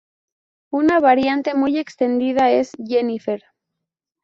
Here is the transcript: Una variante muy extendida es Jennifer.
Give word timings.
Una 0.71 0.99
variante 0.99 1.53
muy 1.53 1.77
extendida 1.77 2.49
es 2.49 2.71
Jennifer. 2.83 3.43